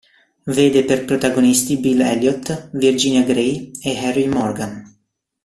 [0.47, 4.99] Vede per protagonisti Bill Elliott, Virginia Grey e Harry Morgan.